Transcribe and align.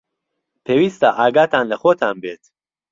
پێویستە 0.65 1.09
ئاگاتان 1.19 1.65
لە 1.71 1.77
خۆتان 1.81 2.15
بێت. 2.23 2.43